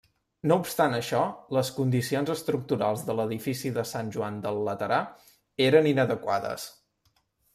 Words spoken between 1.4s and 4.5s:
les condicions estructurals de l'edifici de Sant Joan